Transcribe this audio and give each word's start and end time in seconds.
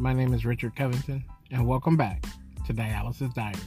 My 0.00 0.14
name 0.14 0.32
is 0.32 0.46
Richard 0.46 0.74
Covington, 0.76 1.22
and 1.50 1.66
welcome 1.66 1.94
back 1.94 2.24
to 2.66 2.72
Dialysis 2.72 3.34
Diaries. 3.34 3.60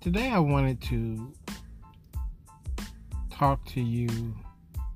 Today, 0.00 0.30
I 0.30 0.38
wanted 0.38 0.80
to 0.84 1.34
talk 3.30 3.62
to 3.66 3.80
you 3.82 4.34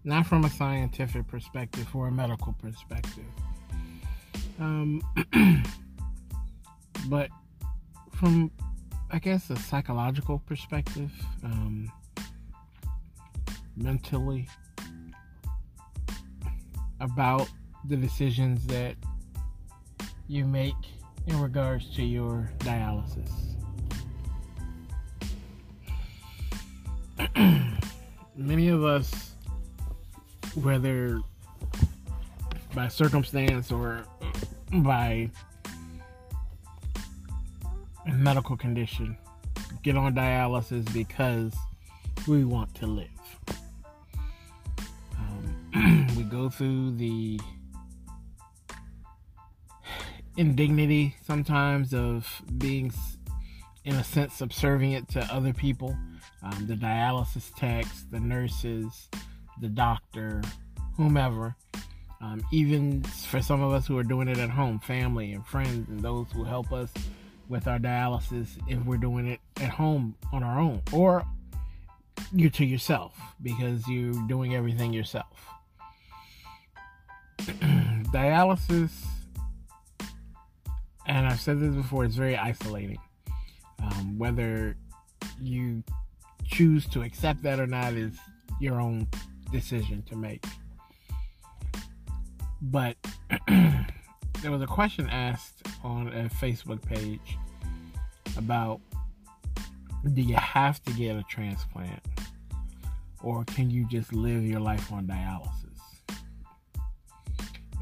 not 0.05 0.27
from 0.27 0.47
a 0.47 0.51
scientific 0.51 1.29
perspective 1.29 1.87
or 1.95 2.09
a 2.09 2.11
medical 2.11 2.55
perspective, 2.55 3.27
um, 4.59 5.03
but 7.09 7.29
from, 8.15 8.51
I 9.11 9.19
guess, 9.19 9.51
a 9.51 9.57
psychological 9.57 10.39
perspective, 10.39 11.13
um, 11.45 11.93
mentally, 13.77 14.49
about 17.01 17.51
the 17.89 17.97
decisions 17.97 18.67
that 18.67 18.97
you 20.29 20.45
make 20.45 20.75
in 21.27 21.41
regards 21.41 21.95
to 21.95 22.03
your 22.03 22.51
dialysis. 22.59 23.31
Many 28.37 28.69
of 28.69 28.85
us, 28.85 29.33
whether 30.55 31.21
by 32.75 32.89
circumstance 32.89 33.71
or 33.71 34.05
by 34.73 35.31
medical 38.07 38.57
condition, 38.57 39.17
get 39.83 39.97
on 39.97 40.15
dialysis 40.15 40.93
because 40.93 41.55
we 42.27 42.45
want 42.45 42.75
to 42.75 42.87
live. 42.87 43.07
Um, 45.17 46.07
we 46.17 46.25
go 46.25 46.51
through 46.51 46.97
the 46.97 47.41
indignity 50.37 51.17
sometimes 51.25 51.95
of 51.95 52.43
being, 52.59 52.93
in 53.85 53.95
a 53.95 54.05
sense, 54.05 54.35
subservient 54.35 55.09
to 55.11 55.21
other 55.33 55.53
people 55.53 55.97
um, 56.43 56.67
the 56.67 56.75
dialysis 56.75 57.51
techs, 57.57 58.03
the 58.11 58.21
nurses, 58.21 59.09
the 59.61 59.69
doctor, 59.69 60.43
whomever. 60.97 61.57
Um, 62.21 62.43
even 62.53 63.03
for 63.03 63.43
some 63.43 63.63
of 63.63 63.73
us 63.73 63.87
who 63.87 63.99
are 63.99 64.05
doing 64.05 64.29
it 64.29 64.39
at 64.39 64.51
home, 64.51 64.79
family 64.79 65.33
and 65.33 65.47
friends, 65.47 65.89
and 65.89 66.01
those 66.01 66.27
who 66.33 66.45
help 66.45 66.73
us 66.73 66.93
with 67.49 67.67
our 67.69 67.79
dialysis 67.79 68.49
if 68.69 68.83
we're 68.85 68.97
doing 68.97 69.29
it 69.29 69.41
at 69.61 69.71
home 69.71 70.15
on 70.33 70.43
our 70.43 70.59
own, 70.59 70.83
or 70.93 71.25
you're 72.33 72.51
to 72.51 72.65
yourself 72.65 73.15
because 73.43 73.87
you're 73.87 74.15
doing 74.27 74.55
everything 74.55 74.93
yourself. 74.93 75.47
dialysis 77.39 78.91
and 81.17 81.27
I've 81.27 81.41
said 81.41 81.61
this 81.61 81.75
before, 81.75 82.05
it's 82.05 82.15
very 82.15 82.37
isolating. 82.37 82.99
Um, 83.83 84.19
whether 84.19 84.77
you 85.41 85.83
choose 86.45 86.87
to 86.91 87.01
accept 87.01 87.43
that 87.43 87.59
or 87.59 87.67
not 87.67 87.95
is 87.95 88.19
your 88.61 88.83
own 88.83 89.09
decision 89.51 90.03
to 90.11 90.17
make. 90.17 90.45
But 92.61 92.99
there 93.49 94.51
was 94.51 94.61
a 94.61 94.67
question 94.67 95.09
asked 95.09 95.67
on 95.83 96.09
a 96.09 96.29
Facebook 96.29 96.85
page 96.85 97.39
about 98.37 98.81
do 100.13 100.21
you 100.21 100.37
have 100.37 100.83
to 100.85 100.93
get 100.93 101.17
a 101.17 101.23
transplant 101.31 102.03
or 103.23 103.43
can 103.45 103.71
you 103.71 103.87
just 103.89 104.13
live 104.13 104.45
your 104.45 104.61
life 104.61 104.93
on 104.93 105.07
dialysis? 105.07 105.81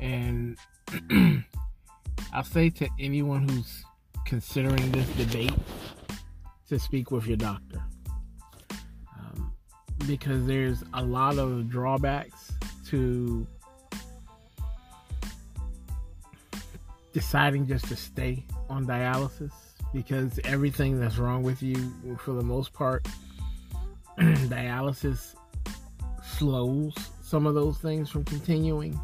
And 0.00 0.56
I'll 2.34 2.42
say 2.42 2.68
to 2.70 2.88
anyone 2.98 3.48
who's 3.48 3.84
considering 4.26 4.90
this 4.90 5.06
debate 5.10 5.54
to 6.68 6.80
speak 6.80 7.12
with 7.12 7.28
your 7.28 7.36
doctor. 7.36 7.80
Um, 9.16 9.52
because 10.08 10.44
there's 10.44 10.82
a 10.94 11.04
lot 11.04 11.38
of 11.38 11.70
drawbacks 11.70 12.50
to 12.88 13.46
deciding 17.12 17.68
just 17.68 17.86
to 17.86 17.94
stay 17.94 18.44
on 18.68 18.84
dialysis 18.84 19.52
because 19.92 20.40
everything 20.42 20.98
that's 20.98 21.18
wrong 21.18 21.44
with 21.44 21.62
you, 21.62 21.76
for 22.18 22.32
the 22.32 22.42
most 22.42 22.72
part, 22.72 23.06
dialysis 24.18 25.36
slows 26.24 26.94
some 27.22 27.46
of 27.46 27.54
those 27.54 27.78
things 27.78 28.10
from 28.10 28.24
continuing 28.24 28.98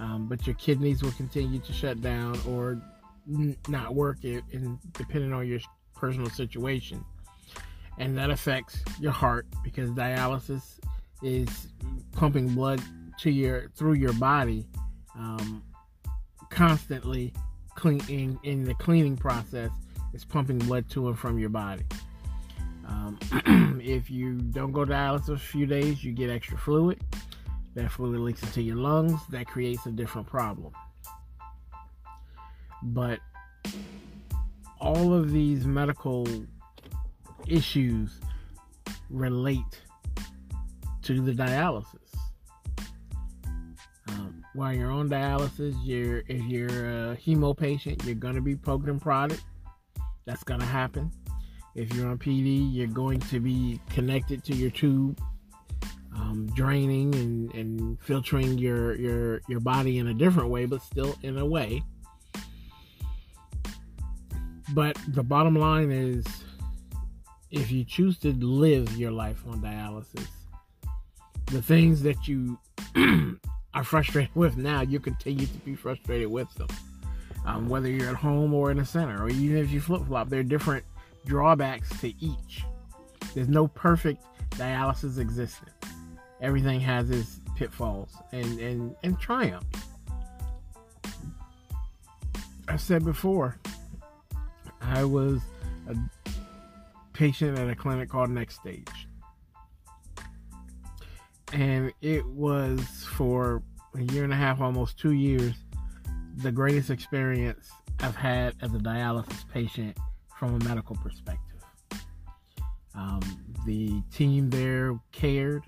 um, 0.00 0.26
but 0.26 0.46
your 0.46 0.56
kidneys 0.56 1.02
will 1.02 1.12
continue 1.12 1.60
to 1.60 1.72
shut 1.72 2.00
down 2.00 2.38
or 2.48 2.80
n- 3.28 3.56
not 3.68 3.94
work 3.94 4.24
it, 4.24 4.42
and 4.52 4.78
depending 4.94 5.32
on 5.32 5.46
your 5.46 5.60
personal 5.94 6.30
situation, 6.30 7.04
and 7.98 8.16
that 8.16 8.30
affects 8.30 8.82
your 8.98 9.12
heart 9.12 9.46
because 9.62 9.90
dialysis 9.90 10.80
is 11.22 11.68
pumping 12.12 12.48
blood 12.54 12.80
to 13.18 13.30
your 13.30 13.68
through 13.76 13.92
your 13.92 14.14
body 14.14 14.66
um, 15.16 15.62
constantly. 16.48 17.32
Clean 17.76 18.38
in, 18.42 18.64
the 18.64 18.74
cleaning 18.74 19.16
process 19.16 19.70
is 20.12 20.24
pumping 20.24 20.58
blood 20.58 20.88
to 20.90 21.08
and 21.08 21.18
from 21.18 21.38
your 21.38 21.48
body. 21.48 21.84
Um, 22.86 23.18
if 23.82 24.10
you 24.10 24.34
don't 24.34 24.72
go 24.72 24.84
dialysis 24.84 25.28
a 25.30 25.38
few 25.38 25.66
days, 25.66 26.02
you 26.04 26.12
get 26.12 26.28
extra 26.28 26.58
fluid 26.58 27.00
that 27.74 27.90
fluid 27.90 28.20
leaks 28.20 28.42
into 28.42 28.62
your 28.62 28.76
lungs, 28.76 29.20
that 29.30 29.46
creates 29.46 29.86
a 29.86 29.90
different 29.90 30.26
problem. 30.26 30.72
But 32.82 33.20
all 34.80 35.12
of 35.12 35.32
these 35.32 35.66
medical 35.66 36.26
issues 37.46 38.18
relate 39.10 39.82
to 41.02 41.20
the 41.20 41.32
dialysis. 41.32 41.96
Um, 44.08 44.44
while 44.54 44.72
you're 44.72 44.90
on 44.90 45.08
dialysis, 45.08 45.76
you're 45.84 46.22
if 46.28 46.42
you're 46.46 47.10
a 47.10 47.16
hemo 47.16 47.56
patient, 47.56 48.02
you're 48.04 48.14
going 48.14 48.34
to 48.34 48.40
be 48.40 48.56
poked 48.56 48.88
and 48.88 49.00
prodded. 49.00 49.40
That's 50.24 50.42
going 50.42 50.60
to 50.60 50.66
happen. 50.66 51.10
If 51.74 51.94
you're 51.94 52.08
on 52.08 52.18
PD, 52.18 52.72
you're 52.72 52.88
going 52.88 53.20
to 53.20 53.40
be 53.40 53.80
connected 53.90 54.42
to 54.44 54.54
your 54.54 54.70
tube 54.70 55.20
um, 56.14 56.46
draining 56.54 57.14
and, 57.14 57.54
and 57.54 58.00
filtering 58.00 58.58
your, 58.58 58.96
your 58.96 59.40
your 59.48 59.60
body 59.60 59.98
in 59.98 60.08
a 60.08 60.14
different 60.14 60.48
way, 60.48 60.66
but 60.66 60.82
still 60.82 61.16
in 61.22 61.38
a 61.38 61.46
way. 61.46 61.82
But 64.72 64.96
the 65.08 65.22
bottom 65.22 65.56
line 65.56 65.90
is, 65.90 66.24
if 67.50 67.70
you 67.72 67.84
choose 67.84 68.18
to 68.20 68.32
live 68.32 68.96
your 68.96 69.10
life 69.10 69.42
on 69.48 69.60
dialysis, 69.60 70.28
the 71.46 71.62
things 71.62 72.02
that 72.02 72.28
you 72.28 72.58
are 73.74 73.84
frustrated 73.84 74.34
with 74.34 74.56
now, 74.56 74.82
you 74.82 75.00
continue 75.00 75.46
to 75.46 75.58
be 75.58 75.74
frustrated 75.74 76.28
with 76.28 76.52
them. 76.54 76.68
Um, 77.46 77.68
whether 77.68 77.88
you're 77.88 78.10
at 78.10 78.16
home 78.16 78.52
or 78.52 78.70
in 78.70 78.78
a 78.78 78.84
center, 78.84 79.22
or 79.22 79.30
even 79.30 79.56
if 79.56 79.70
you 79.70 79.80
flip 79.80 80.06
flop, 80.06 80.28
there 80.28 80.40
are 80.40 80.44
different 80.44 80.84
drawbacks 81.24 81.88
to 82.00 82.08
each. 82.22 82.64
There's 83.34 83.48
no 83.48 83.66
perfect 83.66 84.22
dialysis 84.50 85.18
existence 85.18 85.70
everything 86.40 86.80
has 86.80 87.10
its 87.10 87.40
pitfalls 87.56 88.14
and 88.32 88.58
and 88.60 88.96
and 89.02 89.18
triumphs. 89.18 89.86
I 92.68 92.76
said 92.76 93.04
before, 93.04 93.58
I 94.80 95.04
was 95.04 95.40
a 95.88 95.96
patient 97.12 97.58
at 97.58 97.68
a 97.68 97.74
clinic 97.74 98.08
called 98.08 98.30
Next 98.30 98.56
Stage. 98.56 99.08
And 101.52 101.92
it 102.00 102.24
was 102.26 102.80
for 103.16 103.62
a 103.96 104.02
year 104.02 104.22
and 104.22 104.32
a 104.32 104.36
half, 104.36 104.60
almost 104.60 104.98
two 104.98 105.12
years, 105.12 105.54
the 106.36 106.52
greatest 106.52 106.90
experience 106.90 107.70
I've 107.98 108.14
had 108.14 108.54
as 108.62 108.72
a 108.72 108.78
dialysis 108.78 109.48
patient 109.52 109.98
from 110.38 110.54
a 110.54 110.64
medical 110.64 110.96
perspective. 110.96 111.62
Um, 112.94 113.20
the 113.66 114.00
team 114.12 114.48
there 114.48 114.98
cared. 115.12 115.64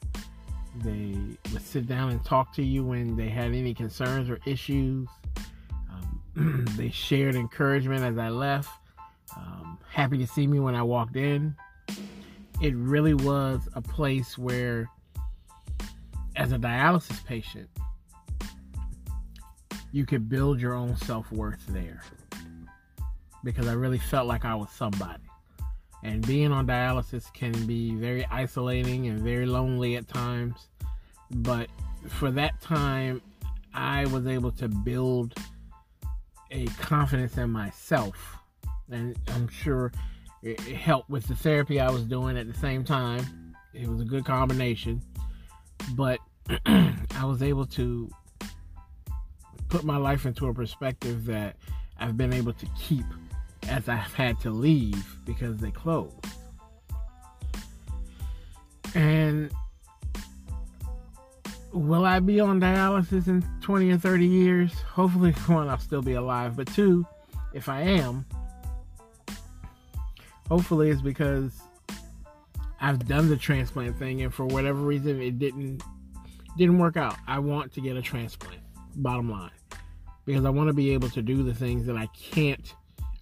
They 0.77 1.17
would 1.53 1.63
sit 1.63 1.87
down 1.87 2.11
and 2.11 2.25
talk 2.25 2.53
to 2.55 2.63
you 2.63 2.85
when 2.85 3.17
they 3.17 3.29
had 3.29 3.47
any 3.47 3.75
concerns 3.75 4.31
or 4.31 4.39
issues. 4.47 5.09
Um, 5.91 6.65
they 6.77 6.91
shared 6.91 7.35
encouragement 7.35 8.03
as 8.03 8.17
I 8.17 8.31
left. 8.31 8.71
Um, 9.37 9.79
happy 9.91 10.19
to 10.19 10.27
see 10.27 10.47
me 10.47 10.61
when 10.61 10.75
I 10.75 10.83
walked 10.83 11.17
in. 11.17 11.55
It 12.61 12.75
really 12.75 13.15
was 13.15 13.69
a 13.75 13.83
place 13.83 14.39
where, 14.39 14.89
as 16.37 16.53
a 16.53 16.59
dialysis 16.59 17.25
patient, 17.27 17.69
you 19.91 20.07
could 20.07 20.29
build 20.29 20.61
your 20.61 20.73
own 20.73 20.97
self 20.97 21.31
worth 21.31 21.65
there. 21.69 22.03
Because 23.45 23.67
I 23.67 23.75
really 23.75 23.99
felt 23.99 24.27
like 24.27 24.45
I 24.45 24.55
was 24.55 24.71
somebody. 24.71 25.23
And 26.03 26.27
being 26.27 26.51
on 26.53 26.67
dialysis 26.67 27.33
can 27.33 27.67
be 27.67 27.95
very 27.95 28.27
isolating 28.27 29.07
and 29.07 29.21
very 29.21 29.47
lonely 29.47 29.97
at 29.97 30.09
times. 30.09 30.69
But 31.31 31.69
for 32.09 32.31
that 32.33 32.61
time, 32.61 33.23
I 33.73 34.07
was 34.07 34.27
able 34.27 34.51
to 34.53 34.69
build 34.69 35.35
a 36.51 36.67
confidence 36.79 37.39
in 37.39 37.51
myself. 37.51 38.37
And 38.91 39.17
I'm 39.29 39.49
sure 39.49 39.93
it, 40.43 40.61
helped 40.61 41.09
with 41.09 41.27
the 41.29 41.37
therapy 41.37 41.81
I 41.81 41.91
was 41.91 42.03
doing 42.03 42.37
at 42.37 42.53
the 42.53 42.59
same 42.59 42.85
time. 42.85 43.55
It 43.73 43.89
was 43.89 44.01
a 44.01 44.05
good 44.05 44.25
combination. 44.25 45.01
But 45.95 46.19
I 46.67 47.25
was 47.25 47.43
able 47.43 47.67
to 47.67 48.11
put 49.69 49.85
my 49.85 49.97
life 49.97 50.27
into 50.27 50.49
a 50.49 50.55
perspective 50.55 51.25
that 51.27 51.57
I've 51.99 52.17
been 52.17 52.33
able 52.33 52.53
to 52.53 52.67
keep 52.79 53.07
as 53.69 53.89
I've 53.89 54.13
had 54.15 54.41
to 54.41 54.51
leave 54.51 55.17
because 55.25 55.59
they 55.59 55.71
closed. 55.71 56.15
And 58.95 59.51
will 61.73 62.05
I 62.05 62.21
be 62.21 62.41
on 62.41 62.61
dialysis 62.61 63.29
in 63.29 63.45
20 63.63 63.91
or 63.91 63.99
30 63.99 64.27
years? 64.27 64.73
Hopefully, 64.83 65.33
one, 65.47 65.69
I'll 65.69 65.79
still 65.79 66.03
be 66.03 66.15
alive. 66.15 66.57
But 66.57 66.67
two, 66.69 67.07
if 67.53 67.69
I 67.69 67.83
am, 67.83 68.25
hopefully 70.49 70.91
it's 70.91 71.03
because 71.03 71.61
I've 72.81 73.07
done 73.07 73.29
the 73.29 73.37
transplant 73.37 73.99
thing 73.99 74.23
and 74.23 74.35
for 74.35 74.45
whatever 74.45 74.81
reason 74.81 75.21
it 75.23 75.39
didn't 75.39 75.83
didn't 76.59 76.79
work 76.79 76.97
out. 76.97 77.17
I 77.27 77.39
want 77.39 77.73
to 77.75 77.81
get 77.81 77.97
a 77.97 78.03
transplant. 78.03 78.61
Bottom 78.97 79.31
line. 79.31 79.51
Because 80.27 80.45
I 80.45 80.51
want 80.51 80.69
to 80.69 80.75
be 80.75 80.91
able 80.93 81.09
to 81.11 81.23
do 81.23 81.43
the 81.43 81.55
things 81.55 81.87
that 81.87 81.97
I 81.97 82.07
can't 82.09 82.75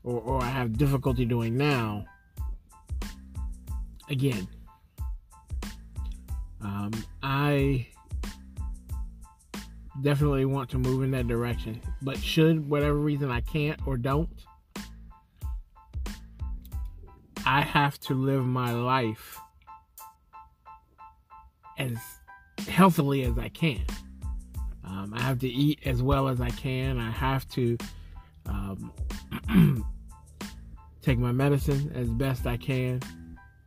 or, 0.05 0.21
or 0.21 0.43
I 0.43 0.49
have 0.49 0.77
difficulty 0.77 1.25
doing 1.25 1.57
now. 1.57 2.05
Again. 4.09 4.49
Um, 6.63 6.91
I 7.23 7.87
definitely 10.03 10.45
want 10.45 10.71
to 10.71 10.79
move 10.79 11.03
in 11.03 11.11
that 11.13 11.29
direction. 11.29 11.81
But 12.03 12.19
should 12.19 12.69
whatever 12.69 12.95
reason 12.95 13.31
I 13.31 13.41
can't 13.41 13.81
or 13.87 13.97
don't, 13.97 14.29
I 17.47 17.63
have 17.63 17.99
to 18.01 18.15
live 18.15 18.45
my 18.45 18.73
life 18.73 19.39
as 21.79 21.97
healthily 22.69 23.23
as 23.25 23.39
I 23.39 23.49
can. 23.49 23.85
Um, 24.85 25.15
I 25.15 25.23
have 25.23 25.39
to 25.41 25.49
eat 25.49 25.81
as 25.85 26.03
well 26.03 26.29
as 26.29 26.41
I 26.41 26.51
can. 26.51 26.99
I 26.99 27.11
have 27.11 27.49
to 27.51 27.79
um, 28.47 28.93
take 31.03 31.19
my 31.19 31.33
medicine 31.33 31.91
as 31.95 32.09
best 32.09 32.47
I 32.47 32.57
can. 32.57 33.01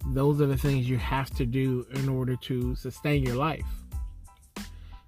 Those 0.08 0.42
are 0.42 0.46
the 0.46 0.58
things 0.58 0.90
you 0.90 0.98
have 0.98 1.30
to 1.32 1.46
do 1.46 1.86
in 1.96 2.10
order 2.10 2.36
to 2.36 2.76
sustain 2.76 3.24
your 3.24 3.36
life. 3.36 3.66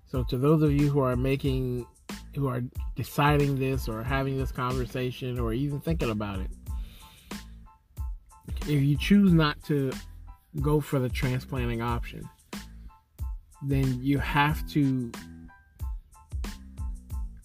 So, 0.05 0.23
to 0.23 0.37
those 0.37 0.61
of 0.61 0.71
you 0.71 0.89
who 0.89 1.01
are 1.01 1.15
making, 1.15 1.85
who 2.35 2.47
are 2.47 2.61
deciding 2.95 3.59
this 3.59 3.89
or 3.89 4.03
having 4.03 4.37
this 4.37 4.51
conversation 4.51 5.39
or 5.39 5.53
even 5.53 5.81
thinking 5.81 6.09
about 6.09 6.39
it, 6.39 6.51
if 8.61 8.81
you 8.81 8.97
choose 8.97 9.33
not 9.33 9.61
to 9.65 9.91
go 10.61 10.79
for 10.79 10.99
the 10.99 11.09
transplanting 11.09 11.81
option, 11.81 12.27
then 13.61 13.99
you 14.01 14.19
have 14.19 14.67
to 14.69 15.11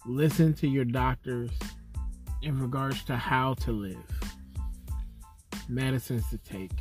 listen 0.05 0.53
to 0.53 0.67
your 0.67 0.85
doctors 0.85 1.51
in 2.41 2.59
regards 2.59 3.03
to 3.05 3.15
how 3.15 3.53
to 3.53 3.71
live, 3.71 4.10
medicines 5.71 6.29
to 6.29 6.37
take, 6.39 6.71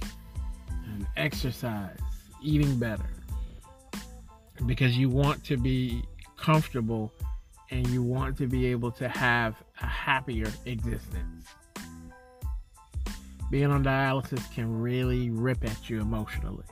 and 0.86 1.06
exercise, 1.16 1.98
eating 2.42 2.78
better. 2.78 3.08
Because 4.66 4.98
you 4.98 5.08
want 5.08 5.42
to 5.44 5.56
be 5.56 6.02
comfortable 6.36 7.12
and 7.70 7.86
you 7.88 8.02
want 8.02 8.36
to 8.38 8.46
be 8.46 8.66
able 8.66 8.90
to 8.90 9.08
have 9.08 9.54
a 9.80 9.86
happier 9.86 10.50
existence. 10.66 11.46
Being 13.50 13.70
on 13.70 13.84
dialysis 13.84 14.52
can 14.52 14.80
really 14.80 15.30
rip 15.30 15.64
at 15.64 15.88
you 15.88 16.00
emotionally. 16.00 16.64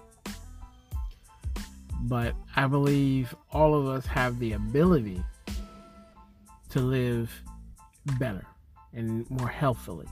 But 2.02 2.34
I 2.54 2.66
believe 2.66 3.34
all 3.52 3.74
of 3.74 3.86
us 3.88 4.06
have 4.06 4.38
the 4.38 4.52
ability 4.52 5.22
to 6.70 6.80
live 6.80 7.30
better 8.18 8.46
and 8.92 9.28
more 9.30 9.48
healthily. 9.48 10.06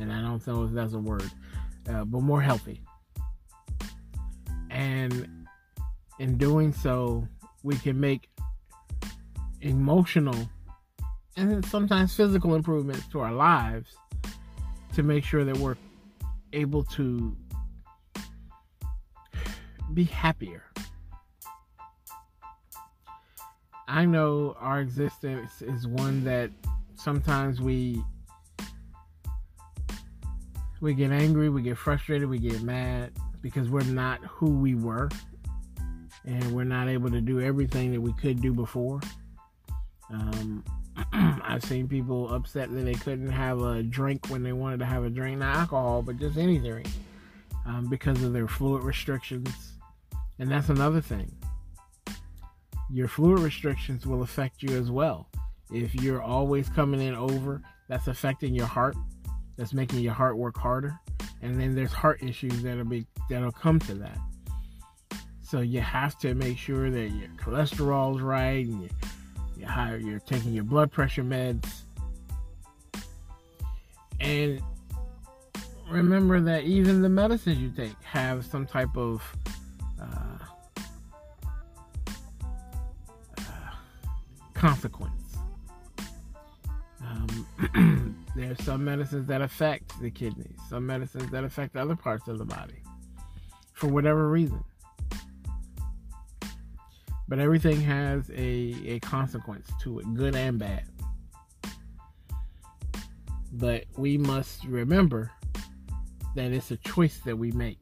And 0.00 0.12
I 0.12 0.20
don't 0.20 0.46
know 0.46 0.64
if 0.64 0.72
that's 0.72 0.94
a 0.94 0.98
word, 0.98 1.30
uh, 1.88 2.04
but 2.04 2.20
more 2.20 2.40
healthy. 2.40 2.82
And 4.70 5.46
in 6.18 6.36
doing 6.38 6.72
so, 6.72 7.26
we 7.62 7.76
can 7.76 7.98
make 7.98 8.28
emotional 9.60 10.48
and 11.36 11.64
sometimes 11.66 12.14
physical 12.14 12.54
improvements 12.54 13.06
to 13.08 13.20
our 13.20 13.32
lives 13.32 13.94
to 14.94 15.02
make 15.02 15.24
sure 15.24 15.44
that 15.44 15.56
we're 15.56 15.76
able 16.52 16.84
to 16.84 17.36
be 19.94 20.04
happier 20.04 20.64
I 23.88 24.04
know 24.04 24.54
our 24.60 24.80
existence 24.80 25.62
is 25.62 25.86
one 25.86 26.22
that 26.24 26.50
sometimes 26.94 27.62
we 27.62 28.04
we 30.80 30.94
get 30.94 31.10
angry, 31.10 31.48
we 31.48 31.62
get 31.62 31.76
frustrated, 31.76 32.28
we 32.28 32.38
get 32.38 32.62
mad 32.62 33.12
because 33.42 33.68
we're 33.68 33.82
not 33.84 34.20
who 34.24 34.50
we 34.50 34.74
were 34.74 35.08
and 36.24 36.52
we're 36.52 36.64
not 36.64 36.88
able 36.88 37.10
to 37.10 37.20
do 37.20 37.40
everything 37.40 37.92
that 37.92 38.00
we 38.00 38.12
could 38.14 38.40
do 38.40 38.52
before. 38.52 39.00
Um, 40.10 40.64
I've 41.12 41.64
seen 41.64 41.88
people 41.88 42.32
upset 42.34 42.72
that 42.72 42.82
they 42.82 42.94
couldn't 42.94 43.30
have 43.30 43.60
a 43.62 43.82
drink 43.82 44.26
when 44.28 44.42
they 44.42 44.52
wanted 44.52 44.80
to 44.80 44.86
have 44.86 45.04
a 45.04 45.10
drink, 45.10 45.38
not 45.38 45.56
alcohol, 45.56 46.02
but 46.02 46.18
just 46.18 46.36
any 46.36 46.58
drink, 46.58 46.88
um, 47.66 47.88
because 47.88 48.22
of 48.22 48.32
their 48.32 48.48
fluid 48.48 48.82
restrictions. 48.82 49.72
And 50.38 50.50
that's 50.50 50.68
another 50.68 51.00
thing 51.00 51.32
your 52.90 53.08
fluid 53.08 53.40
restrictions 53.40 54.06
will 54.06 54.22
affect 54.22 54.62
you 54.62 54.76
as 54.76 54.90
well. 54.90 55.28
If 55.72 55.94
you're 55.94 56.22
always 56.22 56.68
coming 56.70 57.00
in 57.00 57.14
over, 57.14 57.62
that's 57.88 58.08
affecting 58.08 58.54
your 58.54 58.66
heart. 58.66 58.96
That's 59.58 59.74
making 59.74 59.98
your 59.98 60.14
heart 60.14 60.38
work 60.38 60.56
harder. 60.56 60.98
And 61.42 61.60
then 61.60 61.74
there's 61.74 61.92
heart 61.92 62.22
issues 62.22 62.62
that'll 62.62 62.84
be 62.84 63.06
that'll 63.28 63.52
come 63.52 63.78
to 63.80 63.94
that. 63.94 64.18
So 65.42 65.60
you 65.60 65.80
have 65.80 66.16
to 66.18 66.34
make 66.34 66.56
sure 66.58 66.90
that 66.90 67.08
your 67.08 67.28
cholesterol's 67.36 68.20
right 68.20 68.64
and 68.66 68.82
you, 68.82 68.90
you're, 69.56 69.96
you're 69.98 70.20
taking 70.20 70.52
your 70.52 70.64
blood 70.64 70.92
pressure 70.92 71.24
meds. 71.24 71.66
And 74.20 74.60
remember 75.90 76.40
that 76.40 76.64
even 76.64 77.02
the 77.02 77.08
medicines 77.08 77.58
you 77.58 77.70
take 77.70 78.00
have 78.02 78.44
some 78.44 78.66
type 78.66 78.94
of 78.96 79.22
uh, 80.00 80.38
consequence. 84.52 85.36
Um, 87.00 88.16
there's 88.36 88.62
some 88.64 88.84
medicines 88.84 89.26
that 89.26 89.40
affect 89.40 90.00
the 90.00 90.10
kidneys, 90.10 90.58
some 90.68 90.86
medicines 90.86 91.30
that 91.30 91.44
affect 91.44 91.76
other 91.76 91.96
parts 91.96 92.28
of 92.28 92.38
the 92.38 92.44
body 92.44 92.82
for 93.72 93.88
whatever 93.88 94.28
reason. 94.28 94.62
But 97.28 97.38
everything 97.38 97.80
has 97.82 98.30
a, 98.30 98.74
a 98.86 99.00
consequence 99.00 99.70
to 99.82 99.98
it, 99.98 100.14
good 100.14 100.34
and 100.34 100.58
bad. 100.58 100.84
But 103.52 103.84
we 103.96 104.18
must 104.18 104.64
remember 104.64 105.30
that 106.34 106.52
it's 106.52 106.70
a 106.70 106.76
choice 106.78 107.18
that 107.24 107.36
we 107.36 107.50
make. 107.52 107.78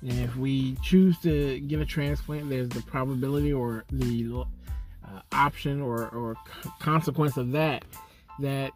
And 0.00 0.18
if 0.20 0.36
we 0.36 0.74
choose 0.82 1.18
to 1.20 1.60
get 1.60 1.80
a 1.80 1.86
transplant, 1.86 2.48
there's 2.48 2.68
the 2.68 2.82
probability 2.82 3.52
or 3.52 3.84
the 3.90 4.44
uh, 5.04 5.20
option 5.32 5.80
or, 5.80 6.08
or 6.08 6.36
consequence 6.80 7.36
of 7.36 7.52
that 7.52 7.84
that 8.40 8.72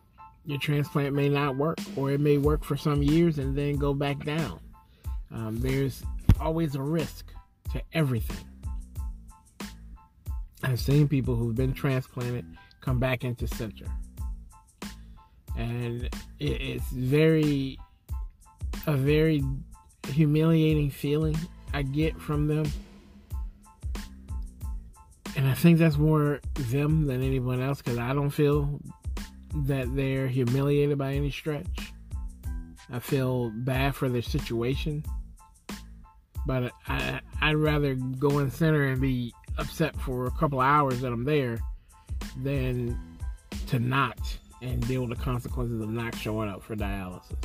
your 0.47 0.59
transplant 0.59 1.15
may 1.15 1.29
not 1.29 1.57
work 1.57 1.79
or 1.97 2.11
it 2.13 2.21
may 2.21 2.39
work 2.39 2.65
for 2.65 2.77
some 2.77 3.03
years 3.03 3.39
and 3.39 3.57
then 3.57 3.77
go 3.77 3.93
back 3.93 4.25
down. 4.25 4.61
Um, 5.33 5.61
there's 5.61 6.03
always 6.41 6.75
a 6.75 6.83
risk 6.83 7.33
to 7.73 7.83
everything. 7.93 8.45
I've 10.63 10.81
seen 10.81 11.09
people 11.09 11.35
who've 11.35 11.55
been 11.55 11.75
transplanted 11.75 12.47
come 12.81 12.99
back 12.99 13.25
into 13.25 13.47
center. 13.47 13.87
And 15.57 16.09
it's 16.39 16.89
very, 16.91 17.79
a 18.87 18.97
very 18.97 19.43
humiliating 20.09 20.91
feeling 20.91 21.37
I 21.73 21.83
get 21.83 22.19
from 22.21 22.47
them 22.47 22.67
and 25.37 25.47
I 25.47 25.55
think 25.55 25.79
that's 25.79 25.99
more 25.99 26.41
them 26.55 27.07
than 27.07 27.23
anyone 27.23 27.61
else 27.61 27.83
because 27.83 27.99
I 27.99 28.15
don't 28.15 28.31
feel 28.31 28.81
that 29.65 29.95
they're 29.97 30.29
humiliated 30.29 30.99
by 30.99 31.15
any 31.15 31.31
stretch. 31.31 31.93
I 32.93 32.99
feel 32.99 33.51
bad 33.51 33.95
for 33.95 34.09
their 34.09 34.23
situation, 34.23 35.05
but 36.47 36.73
I 36.87 37.21
I'd 37.41 37.57
rather 37.57 37.95
go 37.95 38.39
in 38.39 38.51
center 38.51 38.85
and 38.85 39.01
be 39.01 39.33
upset 39.59 39.97
for 39.97 40.27
a 40.27 40.31
couple 40.33 40.61
hours 40.61 41.01
that 41.01 41.13
I'm 41.13 41.25
there 41.25 41.59
than 42.43 42.99
to 43.69 43.79
not 43.79 44.19
and 44.63 44.87
deal 44.87 45.07
with 45.07 45.19
the 45.19 45.25
consequences 45.25 45.81
of 45.81 45.91
not 45.91 46.15
showing 46.15 46.49
up 46.49 46.63
for 46.63 46.77
dialysis, 46.77 47.37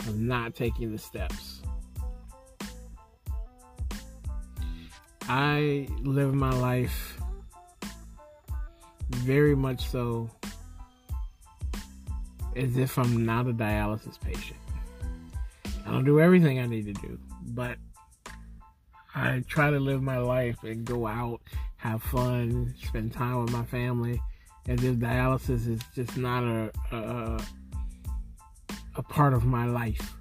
of 0.00 0.18
not 0.18 0.54
taking 0.54 0.92
the 0.92 0.98
steps. 0.98 1.62
I 5.28 5.88
live 6.02 6.34
my 6.34 6.50
life 6.50 7.18
very 9.10 9.54
much 9.54 9.86
so 9.88 10.30
as 12.56 12.76
if 12.76 12.98
I'm 12.98 13.24
not 13.24 13.46
a 13.46 13.52
dialysis 13.52 14.20
patient. 14.20 14.58
I 15.86 15.90
don't 15.90 16.04
do 16.04 16.20
everything 16.20 16.60
I 16.60 16.66
need 16.66 16.86
to 16.86 16.92
do, 16.92 17.18
but 17.48 17.76
I 19.14 19.42
try 19.48 19.70
to 19.70 19.78
live 19.80 20.02
my 20.02 20.18
life 20.18 20.62
and 20.62 20.84
go 20.84 21.06
out, 21.06 21.40
have 21.76 22.02
fun, 22.02 22.74
spend 22.82 23.12
time 23.12 23.42
with 23.42 23.52
my 23.52 23.64
family, 23.64 24.20
as 24.68 24.82
if 24.84 24.96
dialysis 24.96 25.68
is 25.68 25.80
just 25.94 26.16
not 26.16 26.44
a 26.44 26.70
a, 26.92 27.40
a 28.96 29.02
part 29.02 29.34
of 29.34 29.44
my 29.44 29.66
life. 29.66 30.14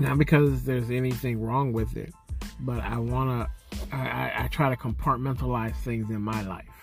Not 0.00 0.18
because 0.18 0.64
there's 0.64 0.90
anything 0.90 1.40
wrong 1.40 1.72
with 1.72 1.96
it, 1.96 2.14
but 2.60 2.80
I 2.80 2.98
wanna 2.98 3.48
I, 3.92 4.32
I 4.44 4.48
try 4.48 4.70
to 4.70 4.76
compartmentalize 4.76 5.76
things 5.82 6.08
in 6.10 6.22
my 6.22 6.42
life. 6.42 6.81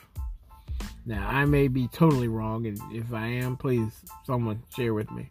Now 1.05 1.27
I 1.27 1.45
may 1.45 1.67
be 1.67 1.87
totally 1.87 2.27
wrong, 2.27 2.65
and 2.65 2.79
if 2.91 3.13
I 3.13 3.27
am, 3.27 3.57
please 3.57 3.91
someone 4.25 4.63
share 4.75 4.93
with 4.93 5.09
me. 5.11 5.29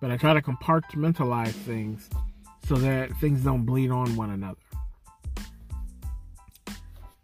But 0.00 0.10
I 0.10 0.16
try 0.16 0.34
to 0.34 0.42
compartmentalize 0.42 1.52
things 1.52 2.08
so 2.66 2.74
that 2.76 3.16
things 3.16 3.42
don't 3.42 3.64
bleed 3.64 3.90
on 3.90 4.16
one 4.16 4.30
another. 4.30 4.58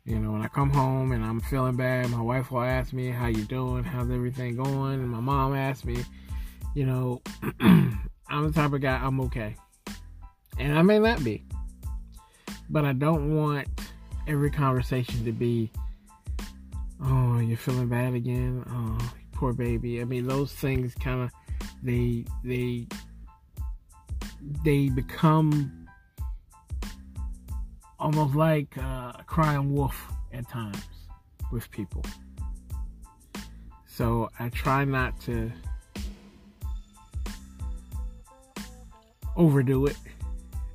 You 0.05 0.19
know, 0.19 0.33
when 0.33 0.43
I 0.43 0.49
come 0.49 0.71
home 0.71 1.13
and 1.13 1.25
I'm 1.25 1.41
feeling 1.41 1.77
bad, 1.77 2.09
my 2.11 2.23
wife 2.23 2.51
will 2.51 2.63
ask 2.63 2.93
me, 2.93 3.11
"How 3.11 3.27
you 3.27 3.45
doing? 3.45 3.85
How's 3.85 4.11
everything 4.11 4.57
going?" 4.57 5.01
And 5.01 5.11
my 5.11 5.21
mom 5.21 5.55
asks 5.55 5.85
me, 5.85 6.05
you 6.75 6.87
know, 6.87 7.21
I'm 7.61 8.47
the 8.47 8.53
type 8.53 8.73
of 8.73 8.81
guy 8.81 8.97
I'm 8.97 9.21
okay, 9.23 9.57
and 10.59 10.79
I 10.79 10.83
may 10.83 10.99
not 10.99 11.25
be, 11.25 11.45
but 12.71 12.85
I 12.85 12.93
don't 12.93 13.35
want 13.35 13.69
every 14.27 14.51
conversation 14.51 15.25
to 15.25 15.33
be, 15.33 15.71
"Oh, 17.01 17.39
you're 17.39 17.57
feeling 17.57 17.89
bad 17.89 18.15
again? 18.15 18.65
Oh, 18.69 19.13
poor 19.33 19.53
baby." 19.53 20.01
I 20.01 20.05
mean, 20.05 20.27
those 20.27 20.53
things 20.53 20.95
kind 20.95 21.23
of 21.23 21.31
they 21.83 22.25
they 22.45 22.87
they 24.65 24.89
become 24.89 25.87
almost 27.99 28.35
like 28.35 28.77
a 28.77 29.25
crying 29.27 29.73
wolf 29.73 30.13
at 30.33 30.49
times 30.49 30.83
with 31.51 31.71
people. 31.71 32.05
So 33.87 34.31
I 34.39 34.49
try 34.51 34.85
not 34.85 35.21
to 35.23 35.51
overdo 39.37 39.87
it 39.87 39.97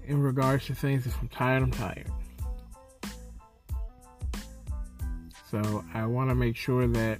in 0.05 0.21
regards 0.21 0.65
to 0.67 0.75
things. 0.75 1.05
If 1.05 1.19
I'm 1.21 1.29
tired, 1.29 1.63
I'm 1.63 1.71
tired. 1.71 2.11
So 5.53 5.85
I 5.93 6.07
want 6.07 6.31
to 6.31 6.35
make 6.35 6.55
sure 6.55 6.87
that 6.87 7.19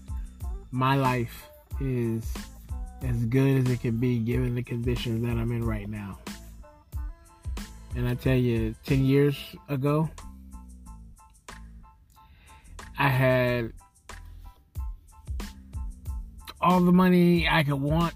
my 0.71 0.95
life 0.95 1.49
is 1.79 2.33
as 3.03 3.25
good 3.25 3.59
as 3.59 3.71
it 3.71 3.81
can 3.81 3.97
be 3.97 4.17
given 4.17 4.55
the 4.55 4.63
conditions 4.63 5.23
that 5.23 5.37
I'm 5.37 5.51
in 5.51 5.63
right 5.63 5.87
now. 5.87 6.17
And 7.95 8.07
I 8.07 8.15
tell 8.15 8.35
you, 8.35 8.73
10 8.87 9.05
years 9.05 9.37
ago, 9.69 10.09
I 12.97 13.07
had 13.07 13.71
all 16.59 16.79
the 16.79 16.91
money 16.91 17.47
I 17.47 17.63
could 17.63 17.75
want, 17.75 18.15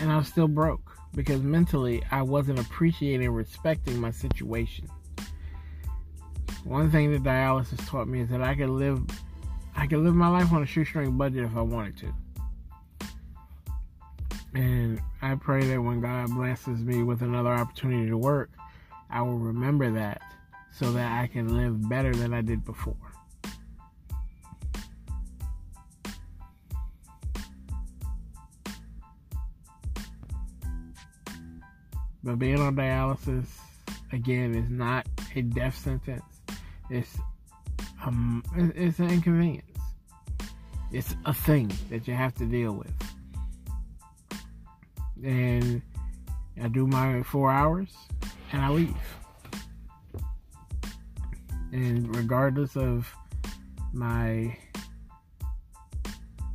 and 0.00 0.10
I 0.10 0.16
was 0.16 0.26
still 0.26 0.48
broke 0.48 0.90
because 1.14 1.40
mentally 1.40 2.02
I 2.10 2.22
wasn't 2.22 2.58
appreciating 2.58 3.24
and 3.24 3.36
respecting 3.36 4.00
my 4.00 4.10
situation. 4.10 4.88
One 6.68 6.90
thing 6.90 7.12
that 7.12 7.22
dialysis 7.22 7.88
taught 7.88 8.08
me 8.08 8.20
is 8.20 8.28
that 8.28 8.42
I 8.42 8.54
could 8.54 8.68
live 8.68 9.02
I 9.74 9.86
could 9.86 10.00
live 10.00 10.14
my 10.14 10.28
life 10.28 10.52
on 10.52 10.62
a 10.62 10.66
shoestring 10.66 11.16
budget 11.16 11.44
if 11.44 11.56
I 11.56 11.62
wanted 11.62 11.96
to. 11.98 12.14
And 14.52 15.00
I 15.22 15.34
pray 15.36 15.64
that 15.64 15.80
when 15.80 16.02
God 16.02 16.28
blesses 16.34 16.84
me 16.84 17.02
with 17.02 17.22
another 17.22 17.48
opportunity 17.48 18.10
to 18.10 18.18
work, 18.18 18.50
I 19.08 19.22
will 19.22 19.38
remember 19.38 19.90
that 19.92 20.20
so 20.70 20.92
that 20.92 21.22
I 21.22 21.26
can 21.26 21.56
live 21.56 21.88
better 21.88 22.14
than 22.14 22.34
I 22.34 22.42
did 22.42 22.66
before. 22.66 22.96
But 32.22 32.38
being 32.38 32.60
on 32.60 32.76
dialysis, 32.76 33.46
again, 34.12 34.54
is 34.54 34.68
not 34.68 35.06
a 35.34 35.40
death 35.40 35.78
sentence. 35.78 36.37
It's 36.90 37.18
um, 38.04 38.42
it's 38.54 38.98
an 38.98 39.10
inconvenience. 39.10 39.64
It's 40.92 41.14
a 41.26 41.34
thing 41.34 41.70
that 41.90 42.08
you 42.08 42.14
have 42.14 42.34
to 42.36 42.46
deal 42.46 42.72
with 42.72 42.92
and 45.24 45.82
I 46.62 46.68
do 46.68 46.86
my 46.86 47.22
four 47.22 47.50
hours 47.50 47.94
and 48.52 48.62
I 48.62 48.70
leave. 48.70 48.96
And 51.72 52.14
regardless 52.16 52.76
of 52.76 53.12
my 53.92 54.56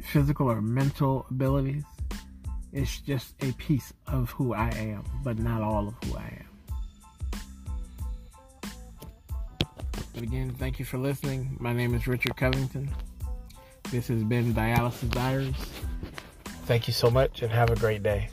physical 0.01 0.49
or 0.49 0.61
mental 0.61 1.25
abilities, 1.29 1.83
it's 2.71 2.99
just 3.01 3.35
a 3.41 3.51
piece 3.53 3.93
of 4.07 4.31
who 4.31 4.53
I 4.53 4.69
am, 4.69 5.03
but 5.23 5.37
not 5.37 5.61
all 5.61 5.89
of 5.89 5.95
who 6.03 6.17
I 6.17 6.39
am. 6.39 6.42
Again, 10.23 10.55
thank 10.57 10.79
you 10.79 10.85
for 10.85 10.97
listening. 10.97 11.57
My 11.59 11.73
name 11.73 11.93
is 11.93 12.07
Richard 12.07 12.37
Covington. 12.37 12.89
This 13.91 14.07
has 14.07 14.23
been 14.23 14.53
Dialysis 14.53 15.09
Diaries. 15.11 15.55
Thank 16.65 16.87
you 16.87 16.93
so 16.93 17.11
much 17.11 17.41
and 17.41 17.51
have 17.51 17.69
a 17.69 17.75
great 17.75 18.03
day. 18.03 18.29